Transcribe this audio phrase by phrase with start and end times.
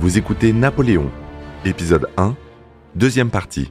[0.00, 1.10] Vous écoutez Napoléon,
[1.66, 2.34] épisode 1,
[2.94, 3.70] deuxième partie.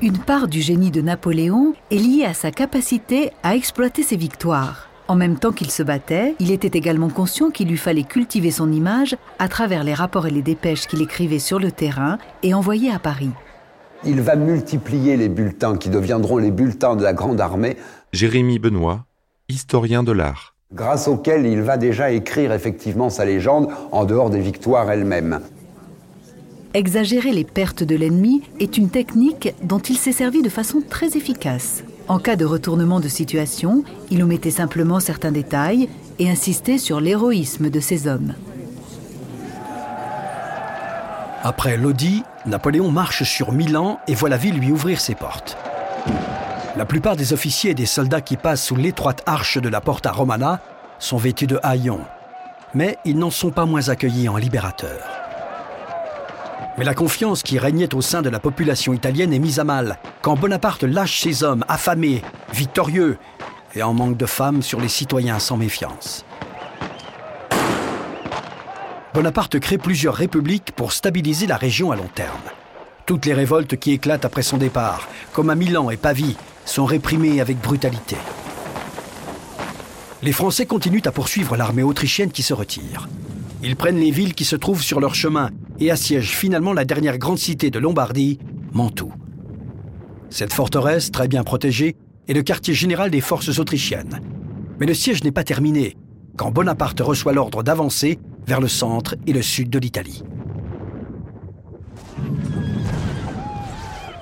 [0.00, 4.88] Une part du génie de Napoléon est liée à sa capacité à exploiter ses victoires.
[5.06, 8.72] En même temps qu'il se battait, il était également conscient qu'il lui fallait cultiver son
[8.72, 12.90] image à travers les rapports et les dépêches qu'il écrivait sur le terrain et envoyait
[12.90, 13.32] à Paris.
[14.02, 17.76] Il va multiplier les bulletins qui deviendront les bulletins de la Grande Armée.
[18.14, 19.04] Jérémy Benoît,
[19.50, 20.51] historien de l'art.
[20.74, 25.40] Grâce auquel il va déjà écrire effectivement sa légende en dehors des victoires elles-mêmes.
[26.74, 31.18] Exagérer les pertes de l'ennemi est une technique dont il s'est servi de façon très
[31.18, 31.84] efficace.
[32.08, 37.68] En cas de retournement de situation, il omettait simplement certains détails et insistait sur l'héroïsme
[37.68, 38.32] de ses hommes.
[41.42, 45.58] Après Lodi, Napoléon marche sur Milan et voit la ville lui ouvrir ses portes.
[46.74, 50.10] La plupart des officiers et des soldats qui passent sous l'étroite arche de la Porta
[50.10, 50.60] Romana
[50.98, 52.00] sont vêtus de haillons,
[52.72, 55.06] mais ils n'en sont pas moins accueillis en libérateurs.
[56.78, 59.98] Mais la confiance qui régnait au sein de la population italienne est mise à mal
[60.22, 62.22] quand Bonaparte lâche ses hommes affamés,
[62.54, 63.18] victorieux
[63.74, 66.24] et en manque de femmes sur les citoyens sans méfiance.
[69.12, 72.40] Bonaparte crée plusieurs républiques pour stabiliser la région à long terme.
[73.04, 77.40] Toutes les révoltes qui éclatent après son départ, comme à Milan et Pavie, sont réprimées
[77.40, 78.16] avec brutalité.
[80.22, 83.08] Les Français continuent à poursuivre l'armée autrichienne qui se retire.
[83.62, 87.18] Ils prennent les villes qui se trouvent sur leur chemin et assiègent finalement la dernière
[87.18, 88.38] grande cité de Lombardie,
[88.72, 89.12] Mantoue.
[90.30, 91.96] Cette forteresse, très bien protégée,
[92.28, 94.20] est le quartier général des forces autrichiennes.
[94.78, 95.96] Mais le siège n'est pas terminé
[96.36, 100.22] quand Bonaparte reçoit l'ordre d'avancer vers le centre et le sud de l'Italie.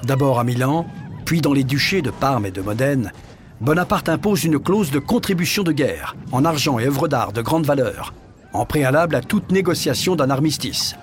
[0.02, 0.86] D'abord à Milan,
[1.30, 3.12] puis dans les duchés de Parme et de Modène,
[3.60, 7.64] Bonaparte impose une clause de contribution de guerre, en argent et œuvres d'art de grande
[7.64, 8.12] valeur,
[8.52, 10.96] en préalable à toute négociation d'un armistice.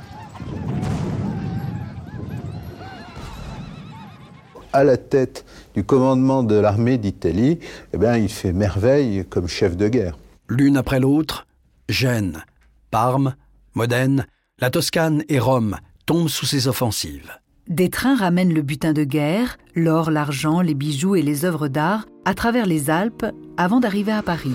[4.74, 5.46] à la tête
[5.76, 7.60] du commandement de l'armée d'Italie,
[7.94, 10.18] eh bien, il fait merveille comme chef de guerre.
[10.50, 11.48] L'une après l'autre,
[11.88, 12.44] Gênes,
[12.92, 13.34] Parme,
[13.76, 14.28] Modène,
[14.60, 17.32] la Toscane et Rome tombent sous ses offensives.
[17.70, 22.06] Des trains ramènent le butin de guerre, l'or, l'argent, les bijoux et les œuvres d'art
[22.24, 23.26] à travers les Alpes
[23.58, 24.54] avant d'arriver à Paris.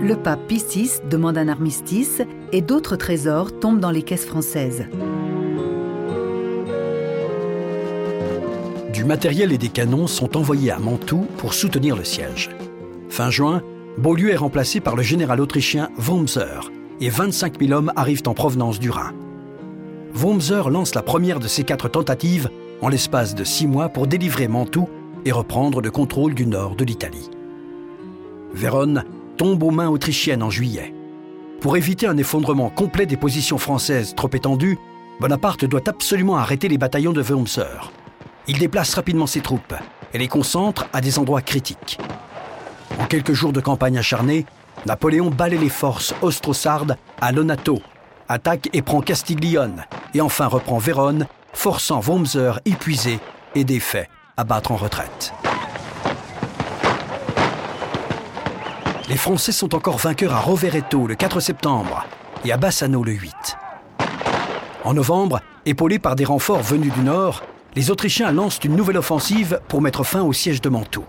[0.00, 4.86] Le pape Pie demande un armistice et d'autres trésors tombent dans les caisses françaises.
[8.92, 12.50] Du matériel et des canons sont envoyés à Mantoue pour soutenir le siège.
[13.08, 13.62] Fin juin,
[14.00, 16.70] Beaulieu est remplacé par le général autrichien Wurmser
[17.02, 19.12] et 25 000 hommes arrivent en provenance du Rhin.
[20.14, 22.48] Wurmser lance la première de ces quatre tentatives
[22.80, 24.88] en l'espace de six mois pour délivrer Mantoue
[25.26, 27.28] et reprendre le contrôle du nord de l'Italie.
[28.54, 29.04] Vérone
[29.36, 30.94] tombe aux mains autrichiennes en juillet.
[31.60, 34.78] Pour éviter un effondrement complet des positions françaises trop étendues,
[35.20, 37.90] Bonaparte doit absolument arrêter les bataillons de Wurmser.
[38.48, 39.74] Il déplace rapidement ses troupes
[40.14, 41.98] et les concentre à des endroits critiques.
[43.10, 44.46] Quelques jours de campagne acharnée,
[44.86, 47.80] Napoléon balaie les forces austro-sardes à Lonato,
[48.28, 49.84] attaque et prend Castiglione,
[50.14, 53.18] et enfin reprend Vérone, forçant Wurmser épuisé
[53.56, 55.34] et défait à battre en retraite.
[59.08, 62.06] Les Français sont encore vainqueurs à Rovereto le 4 septembre
[62.44, 63.34] et à Bassano le 8.
[64.84, 67.42] En novembre, épaulés par des renforts venus du nord,
[67.74, 71.04] les Autrichiens lancent une nouvelle offensive pour mettre fin au siège de Mantoue.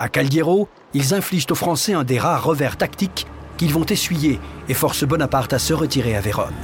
[0.00, 3.26] À Caldiero, ils infligent aux Français un des rares revers tactiques
[3.56, 4.38] qu'ils vont essuyer
[4.68, 6.54] et forcent Bonaparte à se retirer à Vérone.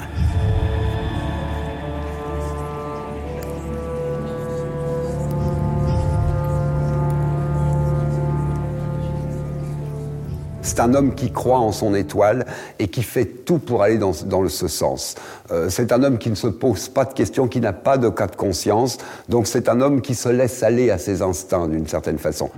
[10.63, 12.47] C'est un homme qui croit en son étoile
[12.81, 15.15] et qui fait tout pour aller dans, dans ce sens.
[15.53, 18.09] Euh, c'est un homme qui ne se pose pas de questions, qui n'a pas de
[18.09, 18.99] cas de conscience.
[19.29, 22.51] Donc c'est un homme qui se laisse aller à ses instincts d'une certaine façon.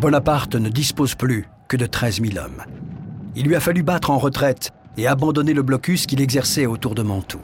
[0.00, 2.62] Bonaparte ne dispose plus que de 13 000 hommes.
[3.34, 7.02] Il lui a fallu battre en retraite et abandonner le blocus qu'il exerçait autour de
[7.02, 7.40] Mantoue.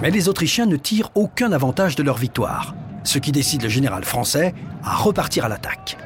[0.00, 2.74] Mais les Autrichiens ne tirent aucun avantage de leur victoire,
[3.04, 5.98] ce qui décide le général français à repartir à l'attaque.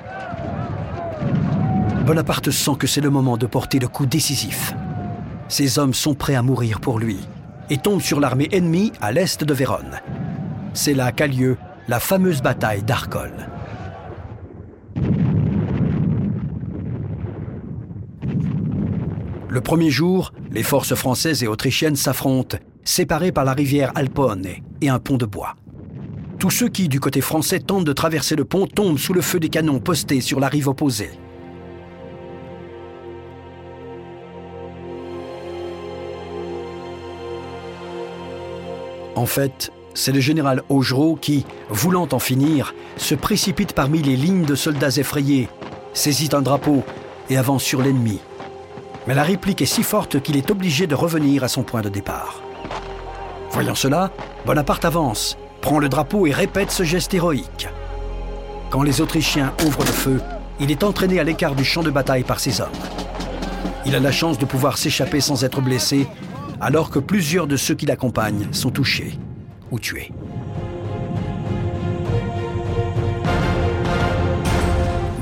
[2.04, 4.74] Bonaparte sent que c'est le moment de porter le coup décisif.
[5.46, 7.20] Ses hommes sont prêts à mourir pour lui
[7.70, 10.00] et tombent sur l'armée ennemie à l'est de Vérone.
[10.72, 13.53] C'est là qu'a lieu la fameuse bataille d'Arcole.
[19.54, 24.48] Le premier jour, les forces françaises et autrichiennes s'affrontent, séparées par la rivière Alpone
[24.80, 25.54] et un pont de bois.
[26.40, 29.38] tous ceux qui, du côté français, tentent de traverser le pont tombent sous le feu
[29.38, 31.12] des canons postés sur la rive opposée.
[39.14, 44.46] En fait, c'est le général Augereau qui, voulant en finir, se précipite parmi les lignes
[44.46, 45.48] de soldats effrayés,
[45.92, 46.82] saisit un drapeau
[47.30, 48.18] et avance sur l'ennemi.
[49.06, 51.88] Mais la réplique est si forte qu'il est obligé de revenir à son point de
[51.88, 52.40] départ.
[53.50, 54.10] Voyant cela,
[54.46, 57.68] Bonaparte avance, prend le drapeau et répète ce geste héroïque.
[58.70, 60.20] Quand les Autrichiens ouvrent le feu,
[60.58, 62.68] il est entraîné à l'écart du champ de bataille par ses hommes.
[63.86, 66.06] Il a la chance de pouvoir s'échapper sans être blessé,
[66.60, 69.18] alors que plusieurs de ceux qui l'accompagnent sont touchés
[69.70, 70.10] ou tués.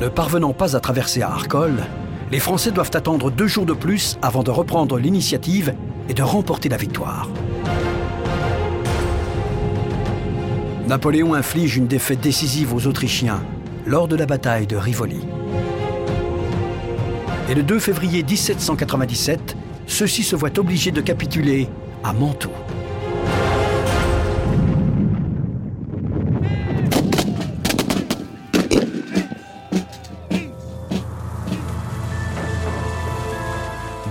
[0.00, 1.84] Ne parvenant pas à traverser à Arcole,
[2.32, 5.74] les Français doivent attendre deux jours de plus avant de reprendre l'initiative
[6.08, 7.28] et de remporter la victoire.
[10.88, 13.44] Napoléon inflige une défaite décisive aux Autrichiens
[13.84, 15.20] lors de la bataille de Rivoli.
[17.50, 19.54] Et le 2 février 1797,
[19.86, 21.68] ceux-ci se voient obligés de capituler
[22.02, 22.48] à Mantoue.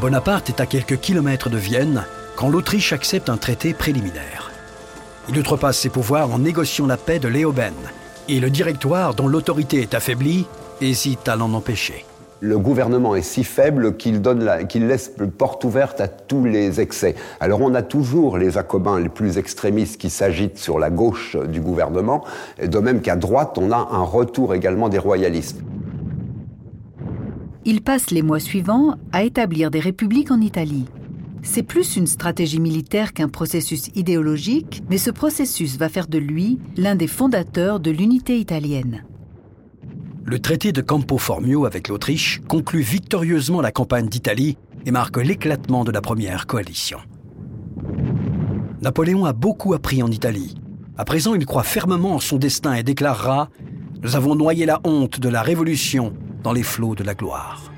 [0.01, 2.03] Bonaparte est à quelques kilomètres de Vienne
[2.35, 4.51] quand l'Autriche accepte un traité préliminaire.
[5.29, 7.75] Il outrepasse ses pouvoirs en négociant la paix de Léoben,
[8.27, 10.47] et le directoire, dont l'autorité est affaiblie,
[10.81, 12.03] hésite à l'en empêcher.
[12.39, 14.23] Le gouvernement est si faible qu'il
[14.67, 17.13] qu'il laisse porte ouverte à tous les excès.
[17.39, 21.61] Alors on a toujours les Jacobins les plus extrémistes qui s'agitent sur la gauche du
[21.61, 22.23] gouvernement,
[22.59, 25.61] de même qu'à droite, on a un retour également des royalistes.
[27.63, 30.85] Il passe les mois suivants à établir des républiques en Italie.
[31.43, 36.57] C'est plus une stratégie militaire qu'un processus idéologique, mais ce processus va faire de lui
[36.75, 39.03] l'un des fondateurs de l'unité italienne.
[40.25, 45.83] Le traité de Campo Formio avec l'Autriche conclut victorieusement la campagne d'Italie et marque l'éclatement
[45.83, 46.97] de la première coalition.
[48.81, 50.55] Napoléon a beaucoup appris en Italie.
[50.97, 53.49] À présent, il croit fermement en son destin et déclarera⁇
[54.01, 57.71] Nous avons noyé la honte de la Révolution dans les flots de la gloire.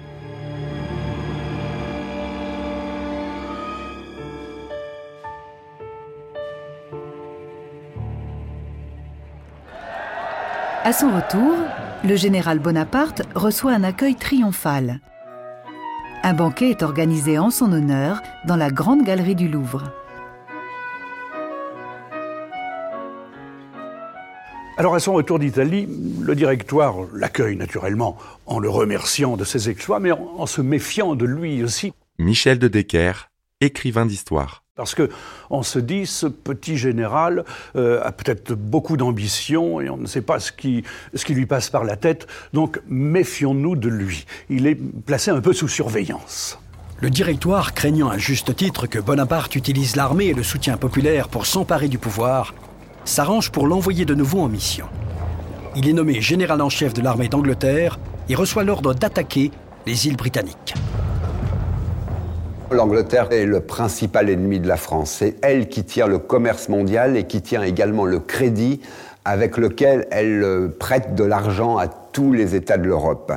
[10.85, 11.55] À son retour,
[12.03, 14.99] le général Bonaparte reçoit un accueil triomphal.
[16.23, 20.02] Un banquet est organisé en son honneur dans la grande galerie du Louvre.
[24.75, 25.87] Alors à son retour d'Italie,
[26.21, 28.17] le directoire l'accueille naturellement
[28.47, 31.93] en le remerciant de ses exploits, mais en, se méfiant de lui aussi.
[32.17, 33.29] Michel de Decker,
[33.61, 34.63] écrivain d'histoire.
[34.75, 35.11] Parce que
[35.51, 40.23] on se dit, ce petit général euh, a peut-être beaucoup d'ambition et on ne sait
[40.23, 40.83] pas ce qui,
[41.13, 42.25] ce qui lui passe par la tête.
[42.53, 44.25] Donc méfions-nous de lui.
[44.49, 44.75] Il est
[45.05, 46.57] placé un peu sous surveillance.
[46.99, 51.45] Le directoire, craignant à juste titre que Bonaparte utilise l'armée et le soutien populaire pour
[51.45, 52.55] s'emparer du pouvoir,
[53.05, 54.85] s'arrange pour l'envoyer de nouveau en mission.
[55.75, 59.51] Il est nommé général en chef de l'armée d'Angleterre et reçoit l'ordre d'attaquer
[59.85, 60.73] les îles britanniques.
[62.71, 65.17] L'Angleterre est le principal ennemi de la France.
[65.19, 68.81] C'est elle qui tient le commerce mondial et qui tient également le crédit
[69.25, 73.31] avec lequel elle euh, prête de l'argent à tous les États de l'Europe.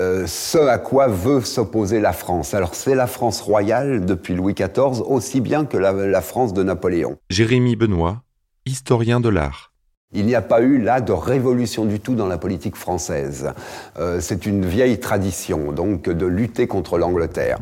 [0.00, 2.52] Euh, ce à quoi veut s'opposer la France.
[2.52, 6.62] Alors c'est la France royale depuis Louis XIV aussi bien que la, la France de
[6.62, 7.16] Napoléon.
[7.30, 8.22] Jérémy Benoît,
[8.66, 9.72] historien de l'art.
[10.12, 13.52] Il n'y a pas eu là de révolution du tout dans la politique française.
[13.98, 17.58] Euh, c'est une vieille tradition, donc, de lutter contre l'Angleterre.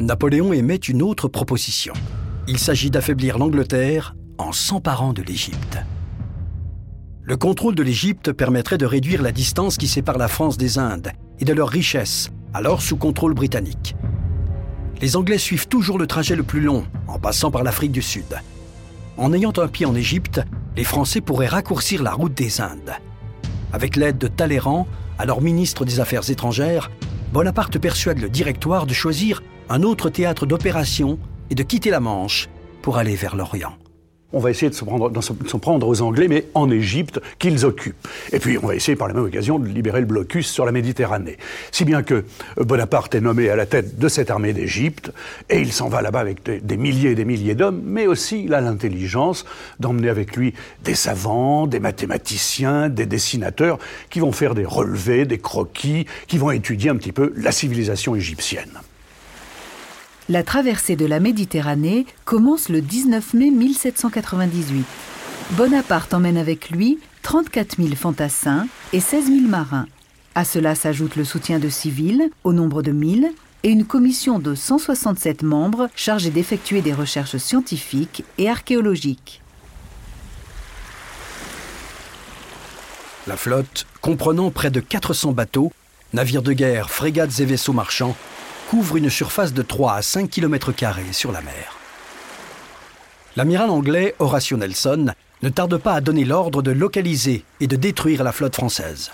[0.00, 1.92] Napoléon émet une autre proposition.
[2.46, 5.78] Il s'agit d'affaiblir l'Angleterre en s'emparant de l'Égypte.
[7.22, 11.10] Le contrôle de l'Égypte permettrait de réduire la distance qui sépare la France des Indes
[11.40, 13.94] et de leurs richesses, alors sous contrôle britannique.
[15.02, 18.38] Les Anglais suivent toujours le trajet le plus long, en passant par l'Afrique du Sud.
[19.18, 20.40] En ayant un pied en Égypte,
[20.76, 22.94] les Français pourraient raccourcir la route des Indes.
[23.72, 24.86] Avec l'aide de Talleyrand,
[25.18, 26.88] alors ministre des Affaires étrangères,
[27.32, 31.18] Bonaparte persuade le directoire de choisir un autre théâtre d'opération
[31.50, 32.48] et de quitter la Manche
[32.80, 33.76] pour aller vers l'Orient
[34.32, 34.86] on va essayer de s'en
[35.58, 38.06] prendre, aux Anglais, mais en Égypte, qu'ils occupent.
[38.32, 40.72] Et puis, on va essayer par la même occasion de libérer le blocus sur la
[40.72, 41.38] Méditerranée.
[41.72, 42.24] Si bien que
[42.58, 45.12] Bonaparte est nommé à la tête de cette armée d'Égypte,
[45.48, 48.52] et il s'en va là-bas avec des, milliers et des milliers d'hommes, mais aussi il
[48.52, 49.46] a l'intelligence
[49.80, 50.52] d'emmener avec lui
[50.84, 53.78] des savants, des mathématiciens, des dessinateurs,
[54.10, 58.14] qui vont faire des relevés, des croquis, qui vont étudier un petit peu la civilisation
[58.14, 58.78] égyptienne.
[60.30, 64.84] La traversée de la Méditerranée commence le 19 mai 1798.
[65.52, 69.86] Bonaparte emmène avec lui 34 000 fantassins et 16 000 marins.
[70.34, 73.32] À cela s'ajoute le soutien de civils, au nombre de 1000,
[73.62, 79.40] et une commission de 167 membres chargée d'effectuer des recherches scientifiques et archéologiques.
[83.26, 85.72] La flotte, comprenant près de 400 bateaux,
[86.12, 88.14] navires de guerre, frégates et vaisseaux marchands,
[88.68, 90.72] couvre une surface de 3 à 5 km
[91.12, 91.78] sur la mer.
[93.34, 95.06] L'amiral anglais Horatio Nelson
[95.42, 99.10] ne tarde pas à donner l'ordre de localiser et de détruire la flotte française.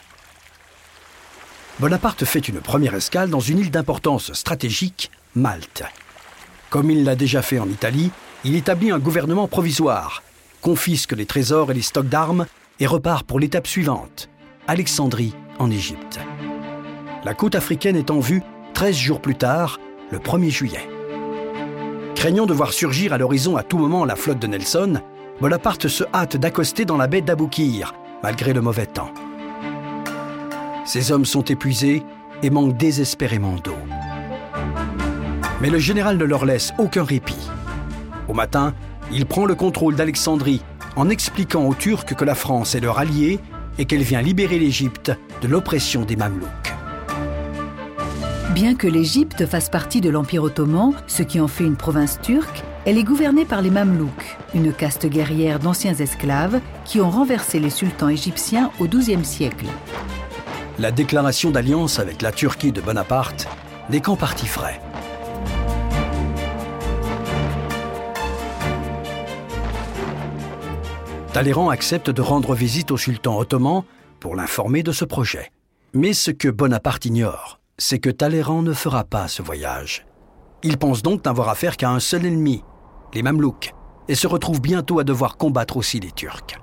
[1.78, 5.84] Bonaparte fait une première escale dans une île d'importance stratégique, Malte.
[6.68, 8.10] Comme il l'a déjà fait en Italie,
[8.44, 10.24] il établit un gouvernement provisoire,
[10.62, 12.46] confisque les trésors et les stocks d'armes
[12.80, 14.28] et repart pour l'étape suivante,
[14.66, 16.18] Alexandrie en Égypte.
[17.24, 18.42] La côte africaine est en vue
[18.74, 19.78] 13 jours plus tard,
[20.10, 20.88] le 1er juillet.
[22.16, 25.00] Craignant de voir surgir à l'horizon à tout moment la flotte de Nelson,
[25.40, 29.12] Bonaparte se hâte d'accoster dans la baie d'Aboukir, malgré le mauvais temps.
[30.84, 32.02] Ces hommes sont épuisés
[32.42, 33.76] et manquent désespérément d'eau.
[35.60, 37.48] Mais le général ne leur laisse aucun répit.
[38.28, 38.74] Au matin,
[39.12, 40.62] il prend le contrôle d'Alexandrie
[40.96, 43.38] en expliquant aux Turcs que la France est leur alliée
[43.78, 45.12] et qu'elle vient libérer l'Égypte
[45.42, 46.63] de l'oppression des Mamelouks.
[48.54, 52.62] Bien que l'Égypte fasse partie de l'Empire ottoman, ce qui en fait une province turque,
[52.84, 57.70] elle est gouvernée par les Mamelouks, une caste guerrière d'anciens esclaves qui ont renversé les
[57.70, 59.66] sultans égyptiens au XIIe siècle
[60.78, 63.48] la déclaration d'alliance avec la Turquie de Bonaparte
[63.90, 64.80] n'est qu'en partie frais.
[71.32, 73.82] Talleyrand accepte de rendre visite au sultan ottoman
[74.20, 75.50] pour l'informer de ce projet.
[75.92, 80.06] Mais ce que Bonaparte ignore, c'est que Talleyrand ne fera pas ce voyage.
[80.62, 82.62] Il pense donc n'avoir affaire qu'à un seul ennemi,
[83.12, 83.74] les Mamelouks,
[84.08, 86.58] et se retrouve bientôt à devoir combattre aussi les Turcs.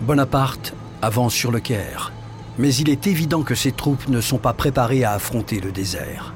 [0.00, 2.12] Bonaparte avance sur le Caire,
[2.56, 6.32] mais il est évident que ses troupes ne sont pas préparées à affronter le désert.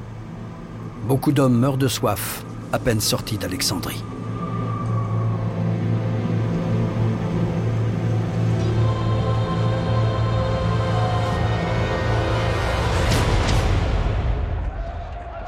[1.09, 4.03] Beaucoup d'hommes meurent de soif à peine sortis d'Alexandrie.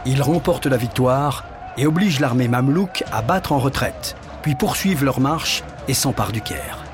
[0.07, 1.45] Ils remportent la victoire
[1.79, 6.43] et obligent l'armée mamelouk à battre en retraite, puis poursuivent leur marche et s'emparent du
[6.43, 6.85] Caire.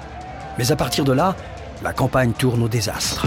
[0.58, 1.34] Mais à partir de là,
[1.82, 3.26] la campagne tourne au désastre.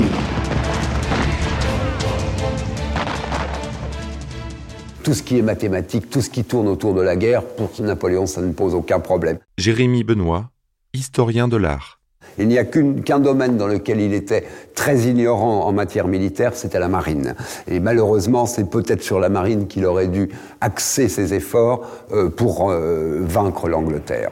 [5.04, 8.26] Tout ce qui est mathématique, tout ce qui tourne autour de la guerre, pour Napoléon,
[8.26, 9.38] ça ne pose aucun problème.
[9.58, 10.50] Jérémy Benoît,
[10.94, 12.00] historien de l'art.
[12.40, 16.80] Il n'y a qu'un domaine dans lequel il était très ignorant en matière militaire, c'était
[16.80, 17.36] la marine.
[17.68, 20.30] Et malheureusement, c'est peut-être sur la marine qu'il aurait dû
[20.62, 24.32] axer ses efforts euh, pour euh, vaincre l'Angleterre.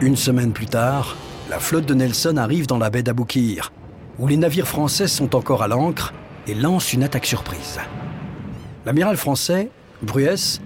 [0.00, 1.16] Une semaine plus tard,
[1.50, 3.72] la flotte de Nelson arrive dans la baie d'Aboukir,
[4.20, 6.12] où les navires français sont encore à l'ancre
[6.46, 7.80] et lancent une attaque surprise.
[8.84, 9.70] L'amiral français,
[10.02, 10.60] Bruès,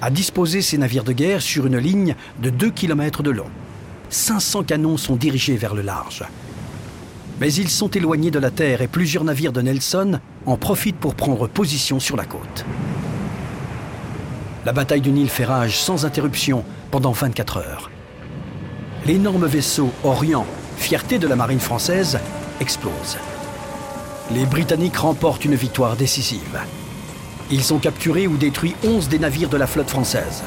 [0.00, 3.50] a disposé ses navires de guerre sur une ligne de 2 km de long.
[4.08, 6.24] 500 canons sont dirigés vers le large.
[7.40, 11.14] Mais ils sont éloignés de la terre et plusieurs navires de Nelson en profitent pour
[11.14, 12.64] prendre position sur la côte.
[14.64, 17.90] La bataille du Nil fait rage sans interruption pendant 24 heures
[19.06, 20.46] l'énorme vaisseau Orient,
[20.76, 22.18] fierté de la marine française,
[24.30, 26.58] Les Britanniques remportent une victoire décisive.
[27.50, 30.42] Ils ont capturé ou détruit 11 des navires de la flotte française.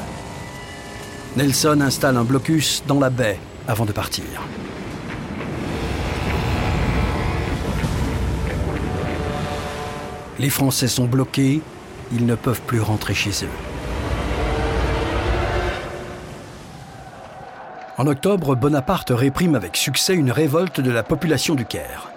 [1.36, 4.24] Nelson installe un blocus dans la baie avant de partir.
[10.40, 11.60] Les Français sont bloqués,
[12.12, 13.67] ils ne peuvent plus rentrer chez eux.
[17.98, 22.12] En octobre, Bonaparte réprime avec succès une révolte de la population du Caire.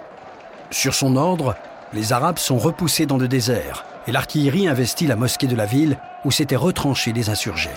[0.70, 1.56] Sur son ordre,
[1.92, 5.98] les Arabes sont repoussés dans le désert et l'artillerie investit la mosquée de la ville
[6.24, 7.70] où s'étaient retranchés les insurgés.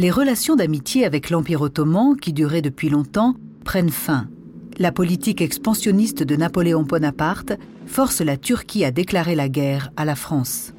[0.00, 3.34] Les relations d'amitié avec l'Empire ottoman, qui duraient depuis longtemps,
[3.64, 4.28] prennent fin.
[4.78, 7.52] La politique expansionniste de Napoléon Bonaparte
[7.86, 10.73] force la Turquie à déclarer la guerre à la France.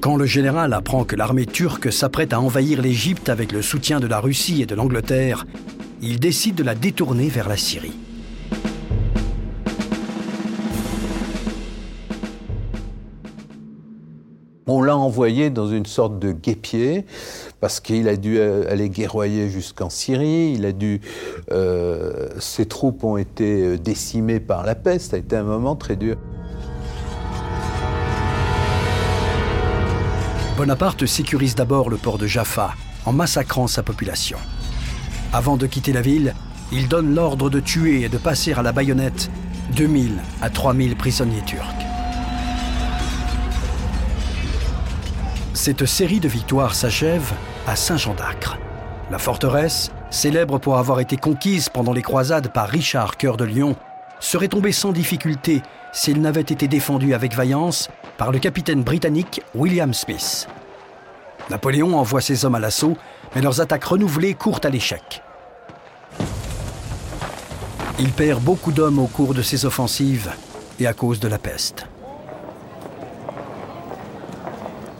[0.00, 4.06] Quand le général apprend que l'armée turque s'apprête à envahir l'Égypte avec le soutien de
[4.06, 5.44] la Russie et de l'Angleterre,
[6.00, 7.96] il décide de la détourner vers la Syrie.
[14.68, 17.04] On l'a envoyé dans une sorte de guépier
[17.60, 21.00] parce qu'il a dû aller guerroyer jusqu'en Syrie, il
[21.50, 25.96] euh, ses troupes ont été décimées par la peste, ça a été un moment très
[25.96, 26.16] dur.
[30.58, 32.74] Bonaparte sécurise d'abord le port de Jaffa
[33.04, 34.38] en massacrant sa population.
[35.32, 36.34] Avant de quitter la ville,
[36.72, 39.30] il donne l'ordre de tuer et de passer à la baïonnette
[39.76, 41.62] 2000 à 3000 prisonniers turcs.
[45.54, 47.32] Cette série de victoires s'achève
[47.68, 48.58] à Saint-Jean d'Acre.
[49.12, 53.76] La forteresse, célèbre pour avoir été conquise pendant les croisades par Richard Cœur de Lion,
[54.18, 59.94] serait tombée sans difficulté s'il n'avait été défendue avec vaillance par le capitaine britannique William
[59.94, 60.48] Smith.
[61.50, 62.96] Napoléon envoie ses hommes à l'assaut,
[63.34, 65.22] mais leurs attaques renouvelées courent à l'échec.
[67.98, 70.30] Il perd beaucoup d'hommes au cours de ses offensives
[70.78, 71.86] et à cause de la peste.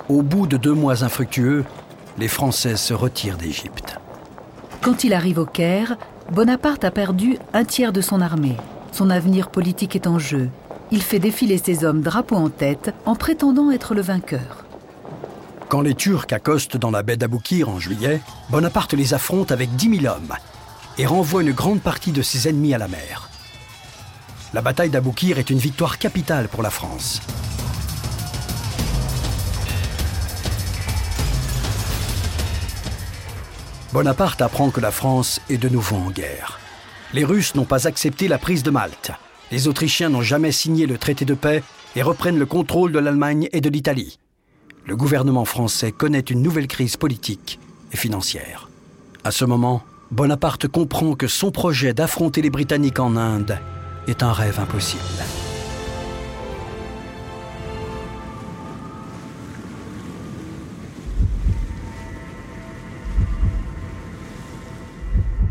[0.08, 1.64] Au bout de deux mois infructueux,
[2.16, 3.98] les Français se retirent d'Égypte.
[4.80, 5.96] Quand il arrive au Caire,
[6.32, 8.56] Bonaparte a perdu un tiers de son armée.
[8.90, 10.50] Son avenir politique est en jeu.
[10.90, 14.64] Il fait défiler ses hommes drapeau en tête en prétendant être le vainqueur.
[15.68, 20.00] Quand les Turcs accostent dans la baie d'Aboukir en juillet, Bonaparte les affronte avec 10
[20.00, 20.32] 000 hommes
[20.96, 23.28] et renvoie une grande partie de ses ennemis à la mer.
[24.54, 27.20] La bataille d'Aboukir est une victoire capitale pour la France.
[33.92, 36.58] Bonaparte apprend que la France est de nouveau en guerre.
[37.12, 39.12] Les Russes n'ont pas accepté la prise de Malte.
[39.50, 41.62] Les Autrichiens n'ont jamais signé le traité de paix
[41.96, 44.18] et reprennent le contrôle de l'Allemagne et de l'Italie
[44.88, 47.60] le gouvernement français connaît une nouvelle crise politique
[47.92, 48.70] et financière.
[49.22, 53.58] À ce moment, Bonaparte comprend que son projet d'affronter les Britanniques en Inde
[54.06, 55.02] est un rêve impossible.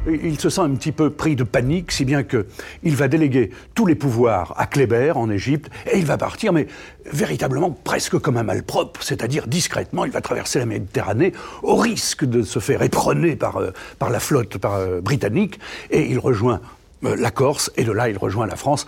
[0.07, 3.85] Il se sent un petit peu pris de panique, si bien qu'il va déléguer tous
[3.85, 6.67] les pouvoirs à Kléber en Égypte, et il va partir, mais
[7.11, 12.41] véritablement presque comme un malpropre, c'est-à-dire discrètement, il va traverser la Méditerranée au risque de
[12.43, 15.59] se faire éperonner par, euh, par la flotte euh, britannique,
[15.91, 16.61] et il rejoint
[17.03, 18.87] euh, la Corse, et de là il rejoint la France,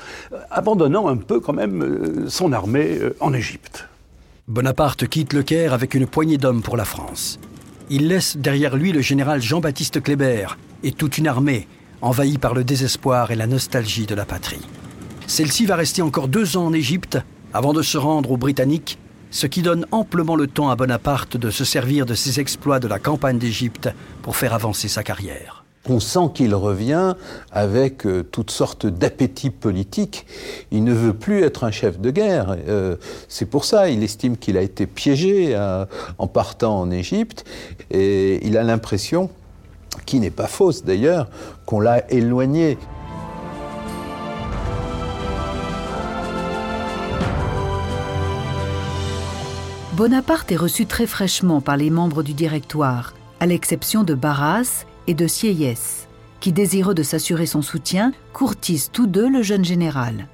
[0.51, 3.88] abandonnant un peu quand même son armée en Égypte.
[4.47, 7.39] Bonaparte quitte le Caire avec une poignée d'hommes pour la France.
[7.91, 11.67] Il laisse derrière lui le général Jean-Baptiste Kléber, et toute une armée
[12.01, 14.65] envahie par le désespoir et la nostalgie de la patrie.
[15.27, 17.19] Celle-ci va rester encore deux ans en Égypte
[17.53, 18.97] avant de se rendre aux Britanniques,
[19.31, 22.87] ce qui donne amplement le temps à Bonaparte de se servir de ses exploits de
[22.87, 23.89] la campagne d'Égypte
[24.21, 25.65] pour faire avancer sa carrière.
[25.87, 27.15] On sent qu'il revient
[27.51, 30.25] avec euh, toutes sortes d'appétits politiques.
[30.71, 32.55] Il ne veut plus être un chef de guerre.
[32.67, 35.85] Euh, c'est pour ça, il estime qu'il a été piégé euh,
[36.17, 37.45] en partant en Égypte
[37.91, 39.29] et il a l'impression
[40.06, 41.28] qui n'est pas fausse d'ailleurs,
[41.65, 42.78] qu'on l'a éloigné.
[49.93, 55.13] Bonaparte est reçu très fraîchement par les membres du directoire, à l'exception de Barras et
[55.13, 56.08] de Sieyès,
[56.39, 60.30] qui, désireux de s'assurer son soutien, courtisent tous deux le jeune général.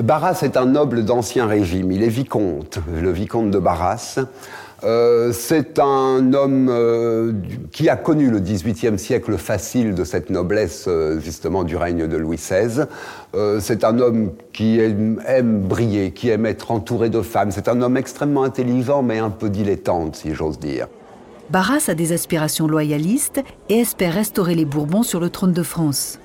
[0.00, 4.18] Barras est un noble d'ancien régime, il est vicomte, le vicomte de Barras.
[4.84, 7.32] Euh, c'est un homme euh,
[7.70, 12.16] qui a connu le XVIIIe siècle facile de cette noblesse euh, justement du règne de
[12.16, 12.86] Louis XVI.
[13.60, 17.50] c'est un homme qui aime, aime, briller, qui aime être entouré de femmes.
[17.50, 20.88] C'est un homme extrêmement intelligent mais un peu dilettante, si j'ose dire.
[21.50, 26.18] Barras a des aspirations loyalistes et espère restaurer les Bourbons sur le trône de France.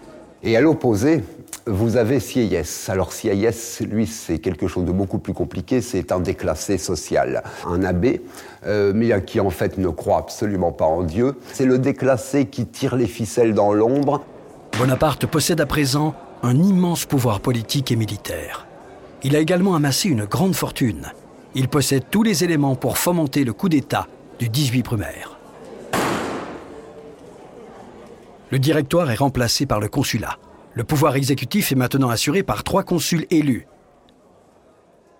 [0.44, 1.24] Et à l'opposé,
[1.66, 2.90] vous avez Sieyès.
[2.90, 5.82] Alors Sieyès, lui, c'est quelque chose de beaucoup plus compliqué.
[5.82, 8.22] C'est un déclassé social, un abbé,
[8.66, 11.36] euh, mais qui en fait ne croit absolument pas en Dieu.
[11.54, 14.24] C'est le déclassé qui tire les ficelles dans l'ombre.
[14.78, 18.68] Bonaparte possède à présent un immense pouvoir politique et militaire.
[19.24, 21.12] Il a également amassé une grande fortune.
[21.56, 25.37] Il possède tous les éléments pour fomenter le coup d'État du 18 Brumaire.
[28.50, 30.38] Le directoire est remplacé par le consulat.
[30.74, 33.68] Le pouvoir exécutif est maintenant assuré par trois consuls élus.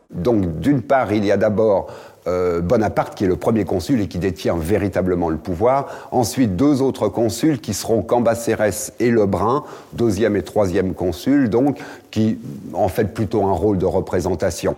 [0.10, 1.88] Donc d'une part, il y a d'abord
[2.28, 6.08] euh, Bonaparte qui est le premier consul et qui détient véritablement le pouvoir.
[6.12, 9.64] Ensuite, deux autres consuls qui seront Cambacérès et Lebrun,
[9.94, 11.80] deuxième et troisième consul, donc
[12.12, 12.40] qui
[12.74, 14.78] en fait plutôt un rôle de représentation.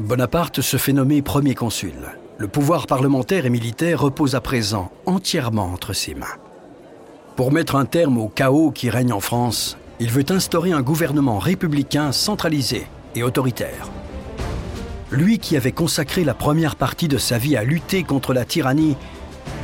[0.00, 1.92] Bonaparte se fait nommer premier consul.
[2.38, 6.26] Le pouvoir parlementaire et militaire repose à présent entièrement entre ses mains.
[7.38, 11.38] Pour mettre un terme au chaos qui règne en France, il veut instaurer un gouvernement
[11.38, 13.88] républicain centralisé et autoritaire.
[15.12, 18.96] Lui qui avait consacré la première partie de sa vie à lutter contre la tyrannie,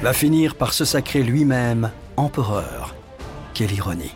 [0.04, 2.94] va finir par se sacrer lui-même empereur.
[3.54, 4.14] Quelle ironie.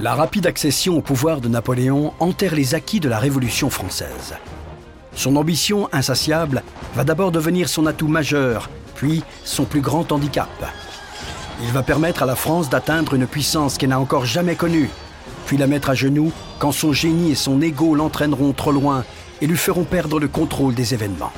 [0.00, 4.34] La rapide accession au pouvoir de Napoléon enterre les acquis de la Révolution française.
[5.18, 6.62] Son ambition insatiable
[6.94, 10.48] va d'abord devenir son atout majeur, puis son plus grand handicap.
[11.60, 14.88] Il va permettre à la France d'atteindre une puissance qu'elle n'a encore jamais connue,
[15.44, 19.04] puis la mettre à genoux quand son génie et son ego l'entraîneront trop loin
[19.42, 21.32] et lui feront perdre le contrôle des événements.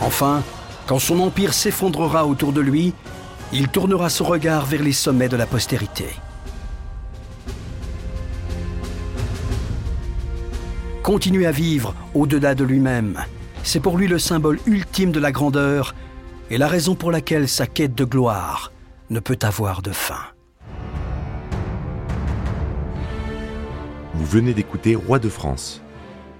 [0.00, 0.42] Enfin,
[0.88, 2.94] quand son empire s'effondrera autour de lui,
[3.52, 6.16] il tournera son regard vers les sommets de la postérité.
[11.06, 13.20] Continuer à vivre au-delà de lui-même,
[13.62, 15.94] c'est pour lui le symbole ultime de la grandeur
[16.50, 18.72] et la raison pour laquelle sa quête de gloire
[19.10, 20.18] ne peut avoir de fin.
[24.14, 25.80] Vous venez d'écouter Roi de France.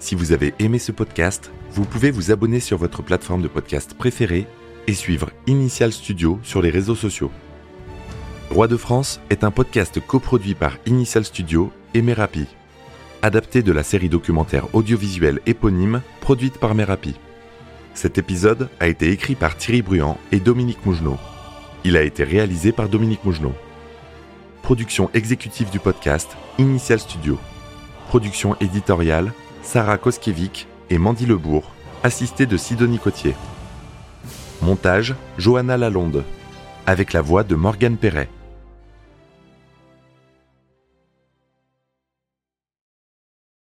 [0.00, 3.94] Si vous avez aimé ce podcast, vous pouvez vous abonner sur votre plateforme de podcast
[3.94, 4.48] préférée
[4.88, 7.30] et suivre Initial Studio sur les réseaux sociaux.
[8.50, 12.48] Roi de France est un podcast coproduit par Initial Studio et Merapi,
[13.26, 17.16] adapté de la série documentaire audiovisuelle éponyme produite par Merapi.
[17.92, 21.18] Cet épisode a été écrit par Thierry Bruand et Dominique Mougenot.
[21.82, 23.54] Il a été réalisé par Dominique Mougenot.
[24.62, 27.36] Production exécutive du podcast Initial Studio.
[28.06, 31.72] Production éditoriale Sarah Koskiewicz et Mandy Lebourg,
[32.04, 33.34] assistée de Sidonie Cotier.
[34.62, 36.22] Montage Johanna Lalonde,
[36.86, 38.28] avec la voix de Morgane Perret.